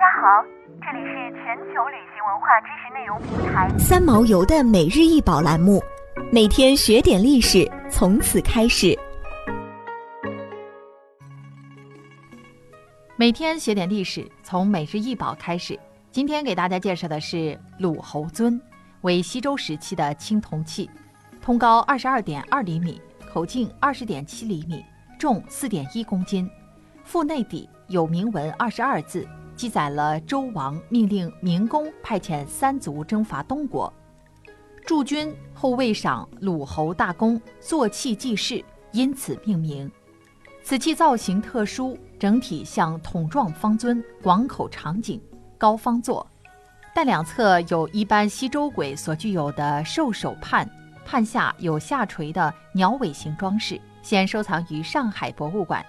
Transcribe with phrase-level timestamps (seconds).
[0.00, 0.42] 家好，
[0.80, 5.78] 这里是全球旅行文化知识内容平台三毛游的每日一宝栏目，
[6.32, 8.98] 每天学点历史，从此开始。
[13.14, 15.78] 每天学点历史，从每日一宝开始。
[16.10, 18.58] 今天给大家介绍的是鲁侯尊，
[19.02, 20.88] 为西周时期的青铜器，
[21.42, 22.98] 通高二十二点二厘米，
[23.30, 24.82] 口径二十点七厘米，
[25.18, 26.50] 重四点一公斤，
[27.04, 29.28] 腹内底有铭文二十二字。
[29.60, 33.92] 记载了周王命令明公派遣三族征伐东国，
[34.86, 39.92] 驻军后未赏鲁侯大功，坐器记事，因此命名。
[40.62, 45.20] 此器造型特殊，整体像桶状方尊，广口长颈，
[45.58, 46.26] 高方座，
[46.94, 50.66] 但两侧有一般西周簋所具有的兽首畔，
[51.04, 55.84] 畔下有下垂的鸟尾形装饰，现收藏于上海博物馆。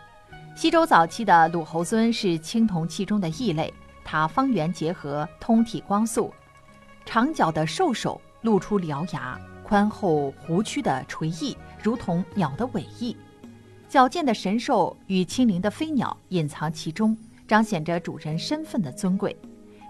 [0.54, 3.74] 西周早期的鲁侯尊是青铜器中的异类，
[4.04, 6.32] 它方圆结合，通体光素，
[7.06, 13.16] 长角的兽首露出獠牙，宽厚弧曲的垂翼如同鸟的尾翼，
[13.90, 17.18] 矫健的神兽与轻灵的飞鸟隐藏其中，
[17.48, 19.36] 彰显着主人身份的尊贵。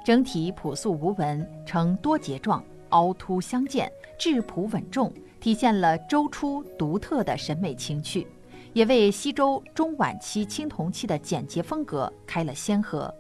[0.06, 8.26] 整体朴素无纹，呈多节状，凹凸相间，质朴稳重，体现了周初独特的审美情趣。
[8.74, 13.14] 也为西周中晚期青铜器的简洁风格开了先河。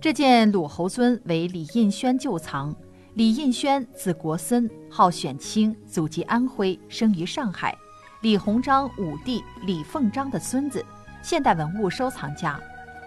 [0.00, 2.74] 这件鲁侯尊为李印轩旧藏。
[3.14, 7.76] 李印轩字国森，号选清，祖籍安徽，生于上海。
[8.22, 10.84] 李鸿章五弟李凤章的孙子，
[11.22, 12.60] 现代文物收藏家。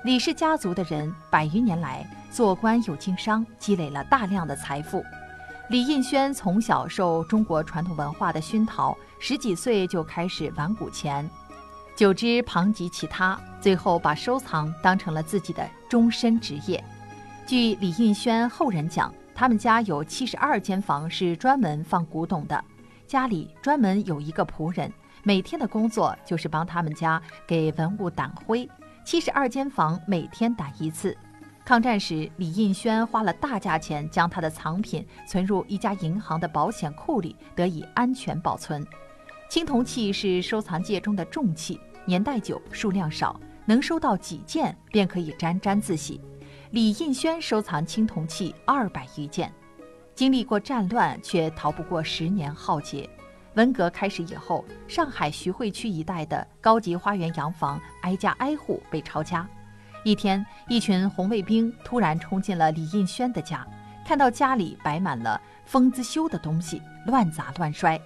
[0.06, 5.04] 李氏家族的人百余年来做官有经商，积累了大量的财富。
[5.70, 11.30] 李印轩从小受中国传统文化的熏陶，十几岁就开始玩古钱。
[11.98, 16.82] 久之，旁及其他，最后把收藏当成了自己的终身职业。
[17.44, 22.64] 据李印轩后人讲，他们家有七十二间房是专门放古董的，
[23.08, 28.70] 家里专门有一个仆人，每天的工作就是帮他们家给文物掸灰。
[29.04, 31.18] 七十二间房每天掸一次。
[31.66, 38.86] 抗战时，李印轩花了大价钱将他的藏品存入一家银行的保险库里，得以安全保存。
[39.50, 41.80] 青铜器是收藏界中的重器。
[42.06, 46.20] 年代久，数量少，能收到几件便可以沾沾自喜。
[46.72, 49.52] 李印轩收藏青铜器二百余件，
[50.14, 53.10] 经历过战乱，却逃不过十年浩劫。
[53.56, 59.48] 文革开始以后，上海徐汇区一带的高级花园洋房挨家挨户被抄家。
[60.04, 63.66] 一天，一群红卫兵突然冲进了李印轩的家，
[64.06, 68.00] 看到家里摆满了封资修的东西，乱砸乱摔。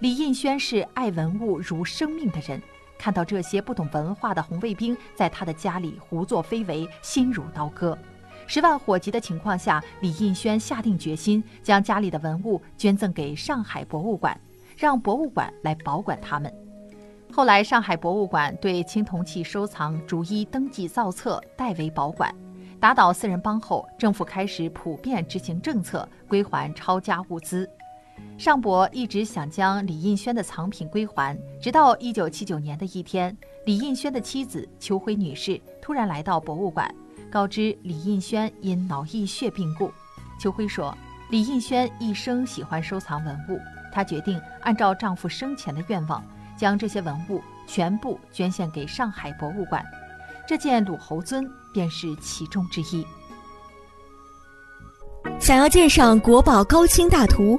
[0.00, 2.62] 李印轩是爱文物如生命的人。
[2.96, 7.96] 看到这些不懂文化的红卫兵在他的家里胡作非为，心如刀割。
[8.46, 14.40] 十万火急的情况下，李印轩下定决心将家里的文物捐赠给上海博物馆，
[14.76, 16.52] 让博物馆来保管它们。
[17.32, 22.32] 后来，上海博物馆对青铜器收藏逐一登记造册，代为保管。
[22.80, 27.68] 打倒四人帮后，政府开始普遍执行政策，归还抄家物资。
[28.36, 36.88] 尚博一直想将李印轩的藏品归还，直到一九七九年的一天，李印轩的妻子邱辉女士突然来到博物馆，
[37.30, 39.92] 告知李印轩因脑溢血病故。
[40.40, 40.96] 邱辉说
[41.30, 43.60] ：“李印轩一生喜欢收藏文物，
[43.92, 46.24] 她决定按照丈夫生前的愿望，
[46.56, 49.84] 将这些文物全部捐献给上海博物馆。
[50.46, 53.04] 这件鲁侯尊便是其中之一。”
[55.40, 57.58] 想要鉴赏国宝高清大图，